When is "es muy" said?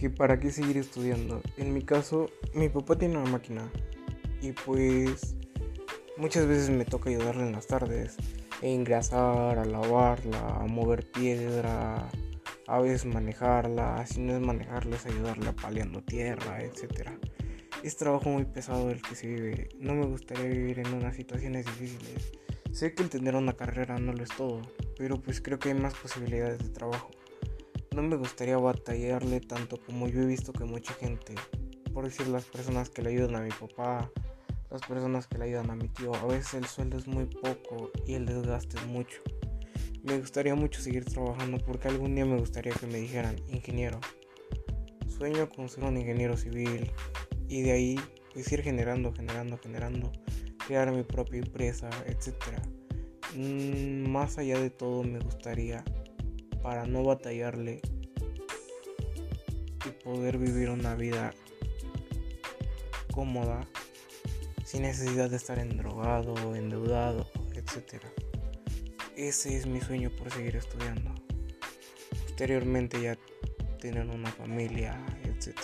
36.96-37.26